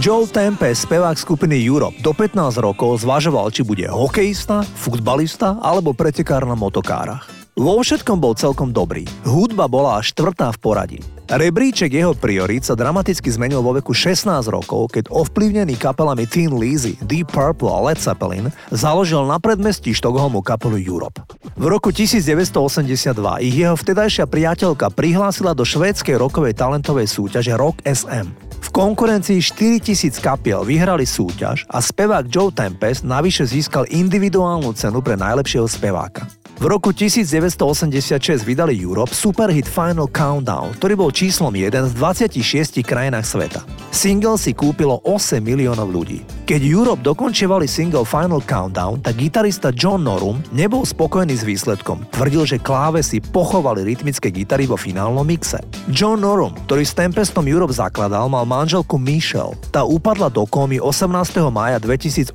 Joe 0.09 0.25
Tempe, 0.25 0.73
spevák 0.73 1.21
skupiny 1.21 1.61
Europe, 1.69 1.93
do 2.01 2.17
15 2.17 2.57
rokov 2.65 3.05
zvažoval, 3.05 3.53
či 3.53 3.61
bude 3.61 3.85
hokejista, 3.85 4.65
futbalista 4.65 5.61
alebo 5.61 5.93
pretekár 5.93 6.49
na 6.49 6.57
motokárach. 6.57 7.29
Vo 7.53 7.77
všetkom 7.77 8.17
bol 8.17 8.33
celkom 8.33 8.73
dobrý. 8.73 9.05
Hudba 9.29 9.69
bola 9.69 10.01
až 10.01 10.17
štvrtá 10.17 10.49
v 10.57 10.59
poradí. 10.65 10.99
Rebríček 11.29 11.93
jeho 11.93 12.17
priorít 12.17 12.65
sa 12.65 12.73
dramaticky 12.73 13.29
zmenil 13.29 13.61
vo 13.61 13.77
veku 13.77 13.93
16 13.93 14.49
rokov, 14.49 14.97
keď 14.97 15.13
ovplyvnený 15.13 15.77
kapelami 15.77 16.25
Teen 16.25 16.57
Lizzy, 16.57 16.97
Deep 17.05 17.29
Purple 17.29 17.69
a 17.69 17.93
Led 17.93 18.01
Zeppelin 18.01 18.49
založil 18.73 19.29
na 19.29 19.37
predmestí 19.37 19.93
Štokholmu 19.93 20.41
kapelu 20.41 20.81
Europe. 20.81 21.21
V 21.53 21.69
roku 21.69 21.93
1982 21.93 23.13
ich 23.45 23.61
jeho 23.61 23.77
vtedajšia 23.77 24.25
priateľka 24.25 24.89
prihlásila 24.89 25.53
do 25.53 25.69
švédskej 25.69 26.17
rokovej 26.17 26.57
talentovej 26.57 27.13
súťaže 27.13 27.53
Rock 27.61 27.85
SM. 27.85 28.48
V 28.59 28.69
konkurencii 28.75 29.39
4000 29.41 30.19
kapiel 30.19 30.67
vyhrali 30.67 31.07
súťaž 31.07 31.65
a 31.71 31.79
spevák 31.79 32.27
Joe 32.27 32.51
Tempest 32.51 33.07
navyše 33.07 33.47
získal 33.47 33.87
individuálnu 33.89 34.75
cenu 34.75 34.99
pre 35.01 35.15
najlepšieho 35.15 35.71
speváka. 35.71 36.27
V 36.59 36.67
roku 36.67 36.91
1986 36.91 38.43
vydali 38.43 38.75
Europe 38.83 39.15
superhit 39.15 39.63
Final 39.63 40.11
Countdown, 40.11 40.75
ktorý 40.75 40.99
bol 40.99 41.15
číslom 41.15 41.55
1 41.55 41.71
z 41.71 41.93
26 41.95 42.83
krajinách 42.83 43.31
sveta. 43.31 43.63
Single 43.95 44.35
si 44.35 44.59
kúpilo 44.59 44.99
8 45.07 45.39
miliónov 45.39 45.87
ľudí. 45.87 46.27
Keď 46.51 46.61
Europe 46.67 47.07
dokončievali 47.07 47.71
single 47.71 48.03
Final 48.03 48.43
Countdown, 48.43 48.99
tak 48.99 49.23
gitarista 49.23 49.71
John 49.71 50.03
Norum 50.03 50.43
nebol 50.51 50.83
spokojný 50.83 51.39
s 51.39 51.47
výsledkom. 51.47 52.03
Tvrdil, 52.11 52.43
že 52.43 52.59
klávesy 52.59 53.23
pochovali 53.23 53.87
rytmické 53.87 54.35
gitary 54.35 54.67
vo 54.67 54.75
finálnom 54.75 55.23
mixe. 55.23 55.63
John 55.95 56.27
Norum, 56.27 56.59
ktorý 56.67 56.83
s 56.83 56.91
Tempestom 56.99 57.47
Europe 57.47 57.71
zakladal, 57.71 58.27
mal 58.27 58.43
manželku 58.49 58.97
Michelle. 58.97 59.53
Tá 59.69 59.85
upadla 59.85 60.33
do 60.33 60.49
komy 60.49 60.81
18. 60.81 61.05
mája 61.53 61.77
2008. 61.77 62.33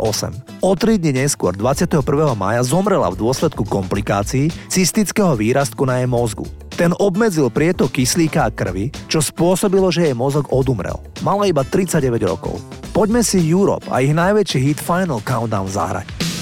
O 0.62 0.78
tri 0.78 1.02
dni 1.02 1.26
neskôr, 1.26 1.58
21. 1.58 2.06
mája, 2.38 2.62
zomrela 2.62 3.10
v 3.10 3.17
dôsledku 3.17 3.65
komplikácií 3.65 4.54
cystického 4.69 5.34
výrastku 5.34 5.82
na 5.89 6.06
jej 6.06 6.06
mozgu. 6.06 6.45
Ten 6.78 6.93
obmedzil 7.02 7.49
prietok 7.49 7.97
kyslíka 7.97 8.45
a 8.45 8.54
krvi, 8.54 8.93
čo 9.10 9.21
spôsobilo, 9.21 9.89
že 9.89 10.10
jej 10.10 10.15
mozog 10.17 10.49
odumrel. 10.54 11.02
Mala 11.26 11.49
iba 11.49 11.65
39 11.65 12.21
rokov. 12.30 12.62
Poďme 12.93 13.26
si 13.26 13.41
Europe 13.41 13.89
a 13.89 14.06
ich 14.06 14.13
najväčší 14.13 14.60
hit 14.62 14.80
Final 14.82 15.21
Countdown 15.26 15.65
zahrať. 15.65 16.33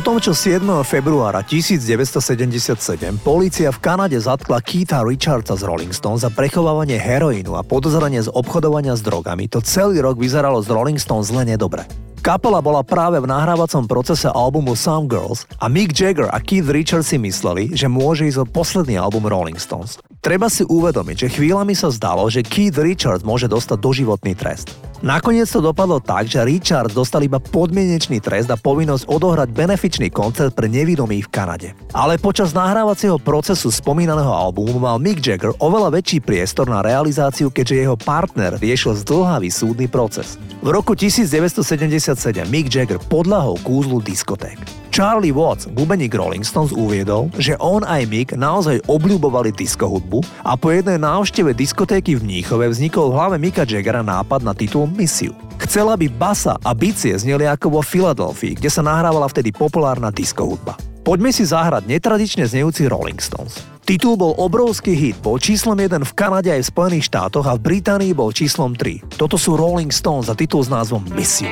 Potom, 0.00 0.16
čo 0.16 0.32
7. 0.32 0.64
februára 0.80 1.44
1977 1.44 3.20
polícia 3.20 3.68
v 3.68 3.78
Kanade 3.84 4.16
zatkla 4.16 4.64
Keitha 4.64 5.04
Richardsa 5.04 5.60
z 5.60 5.68
Rolling 5.68 5.92
Stones 5.92 6.24
za 6.24 6.32
prechovávanie 6.32 6.96
heroínu 6.96 7.52
a 7.52 7.60
podozrenie 7.60 8.24
z 8.24 8.32
obchodovania 8.32 8.96
s 8.96 9.04
drogami, 9.04 9.44
to 9.52 9.60
celý 9.60 10.00
rok 10.00 10.16
vyzeralo 10.16 10.56
z 10.64 10.72
Rolling 10.72 10.96
Stones 10.96 11.28
zle 11.28 11.44
nedobre. 11.44 11.84
Kapela 12.24 12.64
bola 12.64 12.80
práve 12.80 13.20
v 13.20 13.28
nahrávacom 13.28 13.84
procese 13.84 14.32
albumu 14.32 14.72
Some 14.72 15.04
Girls 15.04 15.44
a 15.60 15.68
Mick 15.68 15.92
Jagger 15.92 16.32
a 16.32 16.40
Keith 16.40 16.72
Richards 16.72 17.12
si 17.12 17.20
mysleli, 17.20 17.76
že 17.76 17.84
môže 17.84 18.24
ísť 18.24 18.40
o 18.40 18.48
posledný 18.48 18.96
album 18.96 19.28
Rolling 19.28 19.60
Stones. 19.60 20.00
Treba 20.24 20.48
si 20.48 20.64
uvedomiť, 20.64 21.28
že 21.28 21.32
chvíľami 21.36 21.76
sa 21.76 21.92
zdalo, 21.92 22.24
že 22.32 22.40
Keith 22.40 22.80
Richards 22.80 23.20
môže 23.20 23.52
dostať 23.52 23.76
doživotný 23.76 24.32
trest. 24.32 24.72
Nakoniec 25.00 25.48
to 25.48 25.64
dopadlo 25.64 25.96
tak, 25.96 26.28
že 26.28 26.44
Richard 26.44 26.92
dostal 26.92 27.24
iba 27.24 27.40
podmienečný 27.40 28.20
trest 28.20 28.52
a 28.52 28.60
povinnosť 28.60 29.08
odohrať 29.08 29.48
benefičný 29.48 30.12
koncert 30.12 30.52
pre 30.52 30.68
nevidomých 30.68 31.24
v 31.24 31.32
Kanade. 31.32 31.68
Ale 31.96 32.20
počas 32.20 32.52
nahrávacieho 32.52 33.16
procesu 33.16 33.72
spomínaného 33.72 34.28
albumu 34.28 34.76
mal 34.76 35.00
Mick 35.00 35.24
Jagger 35.24 35.56
oveľa 35.56 35.96
väčší 35.96 36.20
priestor 36.20 36.68
na 36.68 36.84
realizáciu, 36.84 37.48
keďže 37.48 37.80
jeho 37.80 37.96
partner 37.96 38.60
riešil 38.60 38.92
zdlhavý 39.00 39.48
súdny 39.48 39.88
proces. 39.88 40.36
V 40.60 40.68
roku 40.68 40.92
1977 40.92 42.44
Mick 42.52 42.68
Jagger 42.68 43.00
podľahol 43.00 43.56
kúzlu 43.64 44.04
diskoték. 44.04 44.60
Charlie 44.92 45.32
Watts, 45.32 45.64
bubeník 45.70 46.12
Rolling 46.12 46.44
Stones, 46.44 46.76
uviedol, 46.76 47.32
že 47.40 47.56
on 47.56 47.86
aj 47.88 48.04
Mick 48.04 48.36
naozaj 48.36 48.84
obľúbovali 48.84 49.54
disco 49.56 49.88
hudbu 49.88 50.20
a 50.44 50.60
po 50.60 50.74
jednej 50.74 51.00
návšteve 51.00 51.56
diskotéky 51.56 52.20
v 52.20 52.26
Mníchove 52.26 52.68
vznikol 52.68 53.08
v 53.08 53.16
hlave 53.16 53.36
Micka 53.40 53.64
Jaggera 53.64 54.04
nápad 54.04 54.44
na 54.44 54.52
titul 54.52 54.89
Misiu. 54.90 55.32
Chcela 55.62 55.94
by 55.94 56.10
basa 56.10 56.58
a 56.60 56.74
bicie 56.74 57.14
zneli 57.14 57.46
ako 57.46 57.78
vo 57.78 57.82
Filadelfii, 57.82 58.58
kde 58.58 58.70
sa 58.70 58.82
nahrávala 58.82 59.30
vtedy 59.30 59.54
populárna 59.54 60.10
disco 60.10 60.42
hudba. 60.42 60.74
Poďme 61.00 61.30
si 61.32 61.48
zahrať 61.48 61.88
netradične 61.88 62.44
znejúci 62.44 62.90
Rolling 62.90 63.22
Stones. 63.22 63.62
Titul 63.86 64.14
bol 64.14 64.38
obrovský 64.38 64.94
hit, 64.94 65.18
bol 65.18 65.40
číslom 65.40 65.74
1 65.74 66.06
v 66.06 66.12
Kanade 66.14 66.52
aj 66.52 66.62
v 66.62 66.70
Spojených 66.70 67.08
štátoch 67.10 67.46
a 67.48 67.58
v 67.58 67.64
Británii 67.64 68.14
bol 68.14 68.30
číslom 68.30 68.76
3. 68.76 69.18
Toto 69.18 69.34
sú 69.34 69.58
Rolling 69.58 69.90
Stones 69.90 70.30
a 70.30 70.38
titul 70.38 70.62
s 70.62 70.70
názvom 70.70 71.02
Miss 71.10 71.42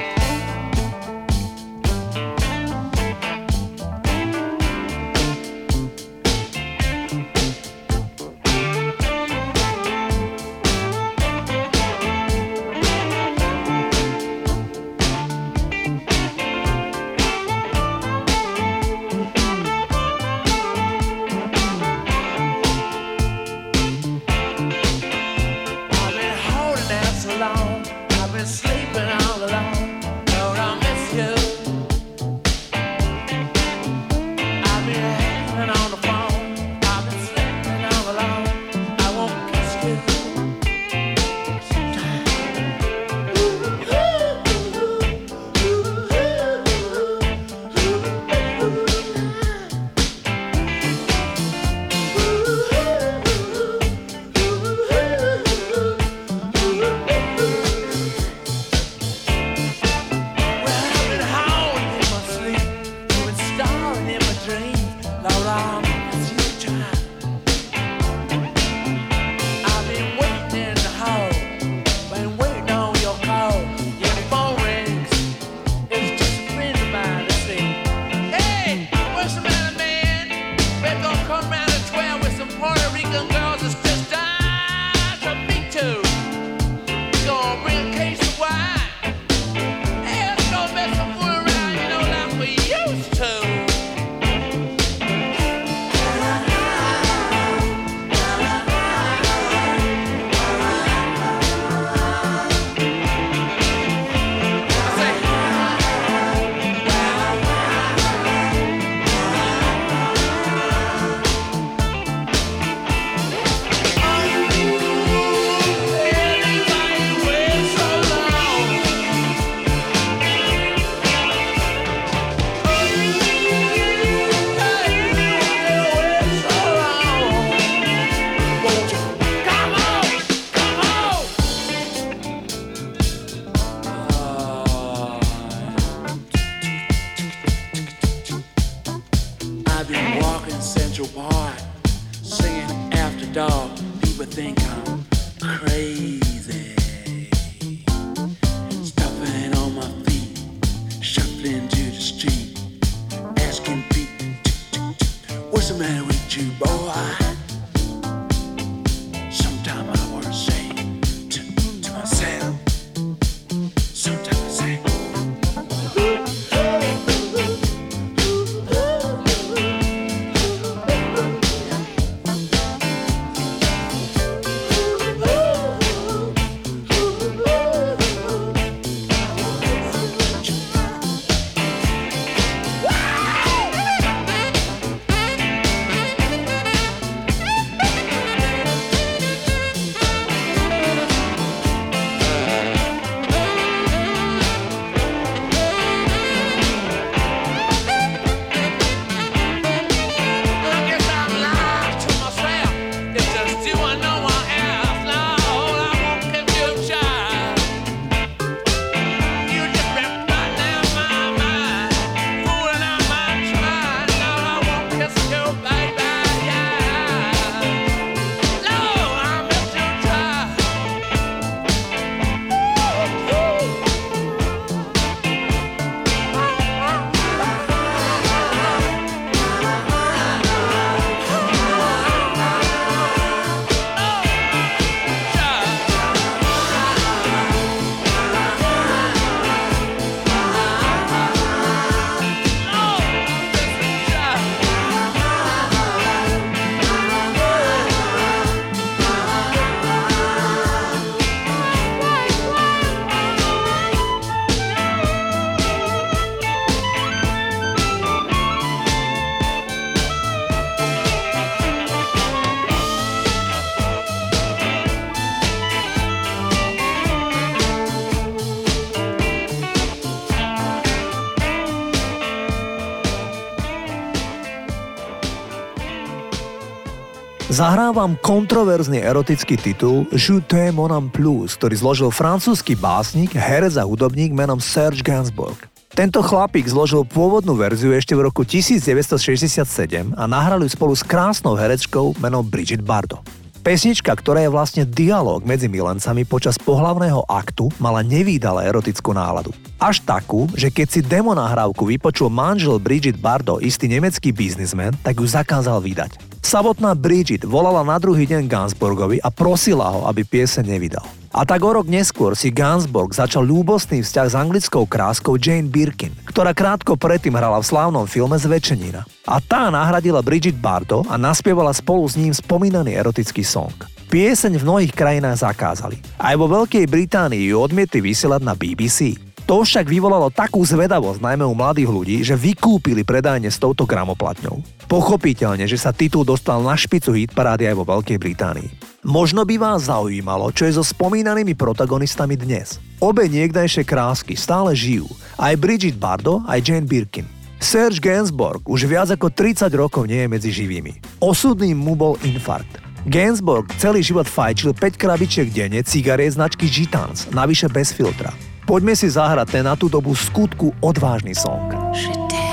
Zahrávam 277.59 278.14
kontroverzný 278.22 279.02
erotický 279.02 279.59
titul 279.59 280.06
Je 280.14 280.38
t'aime 280.46 280.78
mon 280.78 281.11
plus, 281.11 281.59
ktorý 281.59 281.74
zložil 281.74 282.11
francúzsky 282.14 282.78
básnik, 282.78 283.34
herec 283.34 283.74
a 283.74 283.82
hudobník 283.82 284.30
menom 284.30 284.62
Serge 284.62 285.02
Gainsbourg. 285.02 285.59
Tento 285.90 286.22
chlapík 286.22 286.70
zložil 286.70 287.02
pôvodnú 287.02 287.59
verziu 287.59 287.90
ešte 287.90 288.14
v 288.14 288.30
roku 288.30 288.46
1967 288.46 290.14
a 290.14 290.22
nahral 290.30 290.62
ju 290.62 290.70
spolu 290.70 290.94
s 290.94 291.02
krásnou 291.02 291.59
herečkou 291.59 292.14
menom 292.22 292.46
Bridget 292.46 292.78
Bardot. 292.78 293.26
Pesnička, 293.66 294.14
ktorá 294.14 294.46
je 294.46 294.54
vlastne 294.54 294.86
dialog 294.86 295.42
medzi 295.42 295.66
milencami 295.66 296.22
počas 296.22 296.62
pohlavného 296.62 297.26
aktu, 297.26 297.74
mala 297.82 298.06
nevýdale 298.06 298.70
erotickú 298.70 299.11
náladu. 299.11 299.50
Až 299.82 299.98
takú, 300.06 300.46
že 300.54 300.70
keď 300.70 300.86
si 300.94 301.00
demo 301.02 301.34
nahrávku 301.34 301.90
vypočul 301.90 302.30
manžel 302.30 302.78
Bridget 302.78 303.18
Bardo, 303.18 303.59
istý 303.59 303.90
nemecký 303.90 304.30
biznismen, 304.30 304.94
tak 305.02 305.18
ju 305.18 305.26
zakázal 305.26 305.82
vydať. 305.82 306.28
Samotná 306.49 306.96
Bridget 306.96 307.44
volala 307.44 307.84
na 307.84 308.01
druhý 308.01 308.24
deň 308.24 308.49
Gansborgovi 308.49 309.20
a 309.20 309.28
prosila 309.28 309.92
ho, 309.92 310.09
aby 310.09 310.24
piese 310.24 310.64
nevydal. 310.64 311.05
A 311.28 311.44
tak 311.44 311.61
o 311.61 311.68
rok 311.76 311.84
neskôr 311.84 312.32
si 312.32 312.49
Gansborg 312.49 313.12
začal 313.12 313.44
ľúbostný 313.44 314.01
vzťah 314.01 314.26
s 314.32 314.32
anglickou 314.32 314.88
kráskou 314.88 315.36
Jane 315.36 315.68
Birkin, 315.68 316.16
ktorá 316.24 316.57
krátko 316.57 316.96
predtým 316.96 317.36
hrala 317.36 317.61
v 317.61 317.68
slávnom 317.68 318.09
filme 318.09 318.32
Zvečenina. 318.40 319.05
A 319.28 319.44
tá 319.44 319.68
nahradila 319.68 320.24
Bridget 320.24 320.57
Bardo 320.57 321.05
a 321.12 321.20
naspievala 321.20 321.76
spolu 321.76 322.09
s 322.09 322.16
ním 322.16 322.32
spomínaný 322.32 322.96
erotický 322.96 323.44
song. 323.44 323.76
Pieseň 324.09 324.57
v 324.57 324.64
mnohých 324.64 324.96
krajinách 324.96 325.44
zakázali. 325.44 326.01
Aj 326.16 326.32
vo 326.32 326.49
Veľkej 326.49 326.88
Británii 326.88 327.53
ju 327.53 327.61
odmietli 327.61 328.01
vysielať 328.01 328.40
na 328.40 328.57
BBC. 328.57 329.20
To 329.49 329.64
však 329.64 329.88
vyvolalo 329.88 330.28
takú 330.28 330.61
zvedavosť 330.61 331.24
najmä 331.24 331.40
u 331.49 331.57
mladých 331.57 331.88
ľudí, 331.88 332.16
že 332.20 332.36
vykúpili 332.36 333.01
predajne 333.01 333.49
s 333.49 333.57
touto 333.57 333.88
gramoplatňou. 333.88 334.61
Pochopiteľne, 334.84 335.64
že 335.64 335.80
sa 335.80 335.88
titul 335.88 336.20
dostal 336.20 336.61
na 336.61 336.76
špicu 336.76 337.16
hitparády 337.16 337.64
aj 337.64 337.74
vo 337.80 337.88
Veľkej 337.88 338.20
Británii. 338.20 338.68
Možno 339.09 339.49
by 339.49 339.57
vás 339.57 339.88
zaujímalo, 339.88 340.53
čo 340.53 340.68
je 340.68 340.76
so 340.76 340.84
spomínanými 340.84 341.57
protagonistami 341.57 342.36
dnes. 342.36 342.76
Obe 343.01 343.24
niekdajšie 343.24 343.88
krásky 343.88 344.36
stále 344.36 344.76
žijú, 344.76 345.09
aj 345.40 345.57
Bridget 345.57 345.96
Bardo, 345.96 346.44
aj 346.44 346.68
Jane 346.68 346.84
Birkin. 346.84 347.24
Serge 347.57 348.05
Gainsbourg 348.05 348.61
už 348.68 348.84
viac 348.84 349.09
ako 349.09 349.32
30 349.32 349.64
rokov 349.72 350.05
nie 350.05 350.28
je 350.28 350.28
medzi 350.28 350.51
živými. 350.53 351.24
Osudným 351.24 351.74
mu 351.74 351.96
bol 351.96 352.20
infarkt. 352.20 352.84
Gainsbourg 353.09 353.64
celý 353.80 354.05
život 354.05 354.28
fajčil 354.28 354.76
5 354.76 355.01
krabičiek 355.01 355.49
denne 355.49 355.80
cigariet 355.80 356.36
značky 356.36 356.68
Gitans, 356.68 357.32
navyše 357.32 357.72
bez 357.72 357.96
filtra. 357.96 358.28
Poďme 358.69 358.93
si 358.93 359.09
zahrať 359.09 359.49
ten 359.49 359.64
na 359.64 359.81
tú 359.81 359.89
dobu 359.89 360.12
skutku 360.12 360.77
odvážny 360.85 361.33
song. 361.33 361.73
Je 361.97 362.47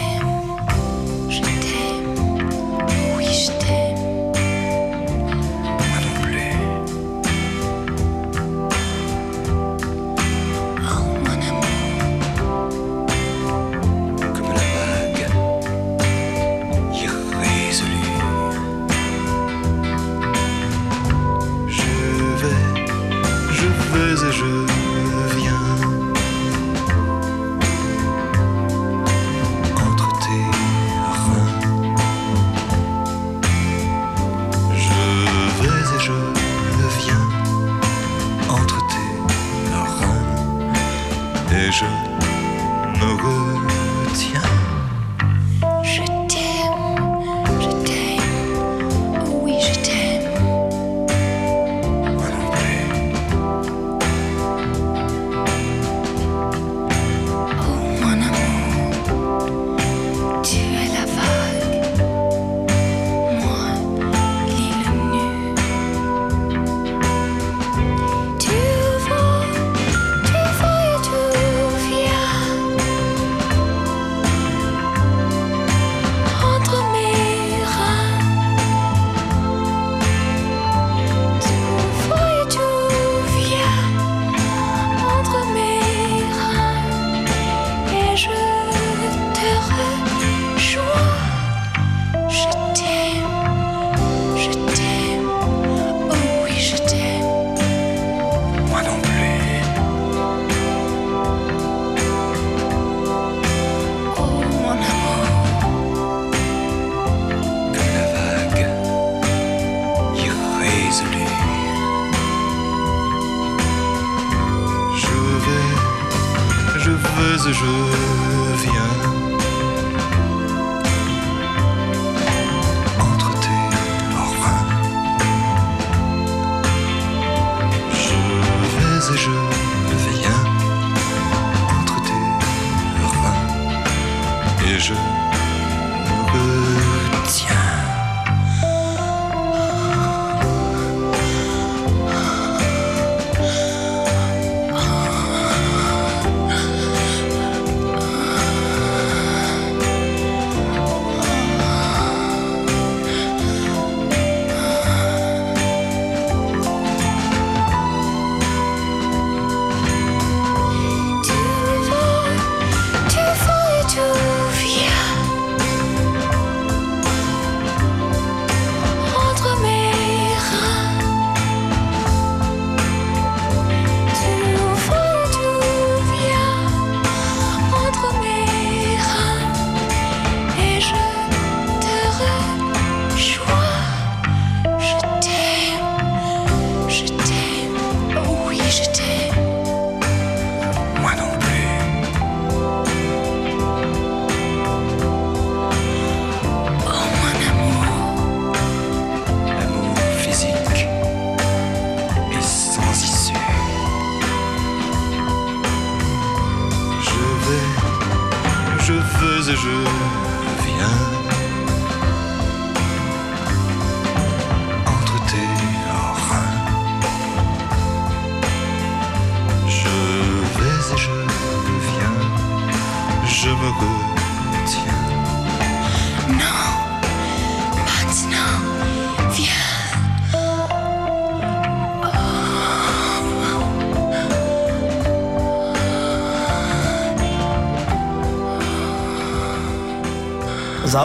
ce 117.46 117.54
jeu. 117.54 118.35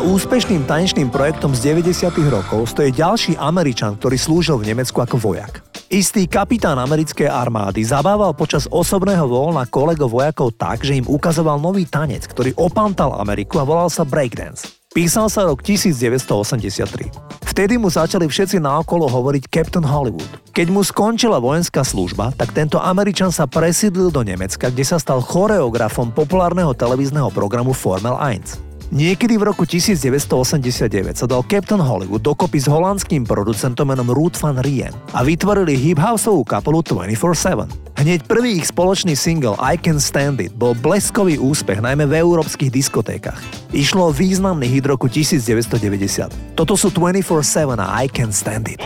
Úspešným 0.00 0.64
tanečným 0.64 1.12
projektom 1.12 1.52
z 1.52 1.76
90. 1.76 2.08
rokov 2.32 2.72
stojí 2.72 2.88
ďalší 2.88 3.36
Američan, 3.36 4.00
ktorý 4.00 4.16
slúžil 4.16 4.56
v 4.56 4.72
Nemecku 4.72 4.96
ako 4.96 5.20
vojak. 5.20 5.60
Istý 5.92 6.24
kapitán 6.24 6.80
americkej 6.80 7.28
armády 7.28 7.84
zabával 7.84 8.32
počas 8.32 8.64
osobného 8.72 9.28
voľna 9.28 9.68
kolego 9.68 10.08
vojakov 10.08 10.56
tak, 10.56 10.88
že 10.88 10.96
im 10.96 11.04
ukazoval 11.04 11.60
nový 11.60 11.84
tanec, 11.84 12.24
ktorý 12.32 12.56
opantal 12.56 13.12
Ameriku 13.20 13.60
a 13.60 13.68
volal 13.68 13.92
sa 13.92 14.08
breakdance. 14.08 14.72
Písal 14.88 15.28
sa 15.28 15.44
rok 15.44 15.60
1983. 15.60 17.44
Vtedy 17.44 17.76
mu 17.76 17.92
začali 17.92 18.24
všetci 18.24 18.56
naokolo 18.56 19.04
hovoriť 19.04 19.52
Captain 19.52 19.84
Hollywood. 19.84 20.26
Keď 20.56 20.66
mu 20.72 20.80
skončila 20.80 21.36
vojenská 21.36 21.84
služba, 21.84 22.32
tak 22.40 22.56
tento 22.56 22.80
Američan 22.80 23.28
sa 23.28 23.44
presídlil 23.44 24.08
do 24.08 24.24
Nemecka, 24.24 24.72
kde 24.72 24.84
sa 24.86 24.96
stal 24.96 25.20
choreografom 25.20 26.08
populárneho 26.08 26.72
televízneho 26.72 27.28
programu 27.28 27.76
Formel 27.76 28.16
1. 28.16 28.69
Niekedy 28.90 29.38
v 29.38 29.46
roku 29.46 29.62
1989 29.62 31.14
sa 31.14 31.26
dal 31.30 31.46
Captain 31.46 31.78
Hollywood 31.78 32.26
dokopy 32.26 32.58
s 32.58 32.66
holandským 32.66 33.22
producentom 33.22 33.86
menom 33.86 34.10
Ruth 34.10 34.42
van 34.42 34.58
Rien 34.58 34.90
a 35.14 35.22
vytvorili 35.22 35.78
hip-houseovú 35.78 36.42
kapelu 36.42 36.82
24-7. 36.82 37.70
Hneď 37.94 38.26
prvý 38.26 38.58
ich 38.58 38.66
spoločný 38.66 39.14
single 39.14 39.54
I 39.62 39.78
Can 39.78 40.02
Stand 40.02 40.42
It 40.42 40.58
bol 40.58 40.74
bleskový 40.74 41.38
úspech 41.38 41.78
najmä 41.78 42.10
v 42.10 42.18
európskych 42.18 42.74
diskotékach. 42.74 43.38
Išlo 43.70 44.10
o 44.10 44.16
významný 44.16 44.66
hit 44.66 44.90
roku 44.90 45.06
1990. 45.06 46.58
Toto 46.58 46.74
sú 46.74 46.90
24-7 46.90 47.78
a 47.78 47.86
I 48.02 48.10
Can 48.10 48.34
Stand 48.34 48.74
It. 48.74 48.82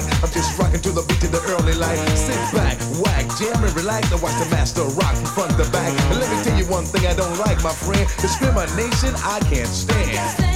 Like. 0.00 0.22
I'm 0.22 0.30
just 0.30 0.58
rocking 0.58 0.80
to 0.80 0.92
the 0.92 1.02
beat 1.02 1.20
to 1.20 1.28
the 1.28 1.40
early 1.56 1.74
light. 1.74 1.98
Sit 2.16 2.36
back, 2.52 2.78
whack, 3.00 3.24
jam 3.38 3.62
and 3.62 3.74
relax. 3.74 4.10
And 4.12 4.20
watch 4.22 4.36
the 4.42 4.48
master 4.50 4.82
rock 4.82 5.14
from 5.16 5.26
front 5.26 5.52
to 5.52 5.70
back. 5.70 5.92
And 6.10 6.20
let 6.20 6.30
me 6.30 6.42
tell 6.44 6.58
you 6.58 6.66
one 6.66 6.84
thing 6.84 7.06
I 7.06 7.14
don't 7.14 7.38
like, 7.38 7.62
my 7.62 7.72
friend. 7.72 8.06
Discrimination 8.20 9.14
I 9.24 9.40
can't 9.48 9.68
stand. 9.68 10.55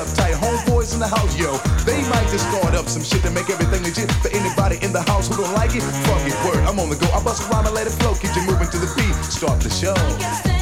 Uptight. 0.00 0.34
Homeboys 0.34 0.94
in 0.94 1.00
the 1.00 1.06
house, 1.06 1.36
yo. 1.36 1.56
They 1.84 2.00
might 2.08 2.28
just 2.32 2.48
start 2.48 2.74
up 2.74 2.88
some 2.88 3.02
shit 3.02 3.22
to 3.22 3.30
make 3.30 3.48
everything 3.50 3.82
legit. 3.82 4.10
For 4.24 4.30
anybody 4.34 4.78
in 4.84 4.92
the 4.92 5.02
house 5.02 5.28
who 5.28 5.36
don't 5.36 5.54
like 5.54 5.74
it, 5.74 5.82
fuck 6.08 6.24
it, 6.26 6.36
word. 6.44 6.64
I'm 6.64 6.80
on 6.80 6.88
the 6.88 6.96
go. 6.96 7.06
I 7.12 7.22
bust 7.22 7.46
a 7.46 7.52
rhyme 7.52 7.66
and 7.66 7.74
let 7.74 7.86
it 7.86 7.94
flow. 8.00 8.14
Keep 8.14 8.34
you 8.36 8.42
moving 8.42 8.68
to 8.68 8.78
the 8.78 8.90
beat. 8.96 9.14
Start 9.24 9.60
the 9.60 9.70
show. 9.70 10.59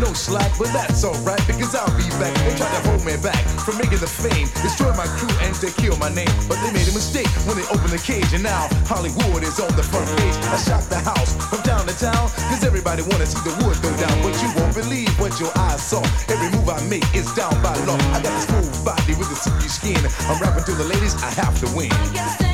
No 0.00 0.12
slack, 0.12 0.50
but 0.58 0.68
that's 0.72 1.04
alright 1.04 1.42
because 1.46 1.74
I'll 1.74 1.90
be 1.96 2.08
back. 2.18 2.34
They 2.46 2.54
tried 2.56 2.74
to 2.74 2.82
hold 2.88 3.04
me 3.04 3.16
back 3.18 3.42
from 3.64 3.78
making 3.78 3.98
the 3.98 4.10
fame, 4.10 4.48
destroy 4.62 4.92
my 4.94 5.06
crew 5.18 5.30
and 5.42 5.54
to 5.62 5.70
kill 5.80 5.96
my 5.96 6.08
name. 6.08 6.30
But 6.48 6.58
they 6.62 6.72
made 6.72 6.88
a 6.88 6.94
mistake 6.94 7.28
when 7.46 7.56
they 7.56 7.66
opened 7.68 7.92
the 7.92 8.02
cage, 8.02 8.32
and 8.32 8.42
now 8.42 8.68
Hollywood 8.86 9.42
is 9.42 9.58
on 9.60 9.72
the 9.76 9.82
front 9.82 10.08
page. 10.18 10.36
I 10.50 10.56
shocked 10.56 10.90
the 10.90 11.00
house 11.00 11.36
from 11.48 11.62
town 11.62 11.86
to 11.86 11.96
town, 11.98 12.30
cause 12.48 12.64
everybody 12.64 13.02
wanna 13.02 13.26
see 13.26 13.42
the 13.44 13.54
wood 13.64 13.76
go 13.82 13.90
down. 13.96 14.16
But 14.22 14.34
you 14.42 14.48
won't 14.56 14.74
believe 14.74 15.12
what 15.18 15.38
your 15.40 15.52
eyes 15.56 15.82
saw. 15.82 16.02
Every 16.28 16.50
move 16.54 16.68
I 16.68 16.80
make 16.88 17.06
is 17.14 17.30
down 17.34 17.54
by 17.62 17.74
law. 17.84 17.98
I 18.14 18.20
got 18.22 18.32
this 18.32 18.46
smooth 18.46 18.84
body 18.84 19.14
with 19.14 19.30
a 19.30 19.36
silky 19.36 19.68
skin. 19.68 20.00
I'm 20.28 20.40
rapping 20.40 20.64
to 20.64 20.72
the 20.72 20.84
ladies, 20.84 21.14
I 21.22 21.30
have 21.40 21.58
to 21.60 21.68
win. 21.76 22.53